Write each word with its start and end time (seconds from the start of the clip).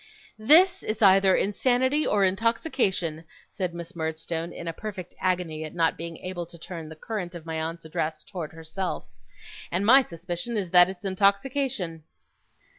'This 0.39 0.81
is 0.81 0.99
either 1.03 1.35
insanity 1.35 2.07
or 2.07 2.23
intoxication,' 2.25 3.23
said 3.51 3.71
Miss 3.75 3.95
Murdstone, 3.95 4.51
in 4.51 4.67
a 4.67 4.73
perfect 4.73 5.13
agony 5.19 5.63
at 5.63 5.75
not 5.75 5.95
being 5.95 6.17
able 6.25 6.47
to 6.47 6.57
turn 6.57 6.89
the 6.89 6.95
current 6.95 7.35
of 7.35 7.45
my 7.45 7.61
aunt's 7.61 7.85
address 7.85 8.23
towards 8.23 8.53
herself; 8.55 9.05
'and 9.71 9.85
my 9.85 10.01
suspicion 10.01 10.57
is 10.57 10.71
that 10.71 10.89
it's 10.89 11.05
intoxication. 11.05 12.01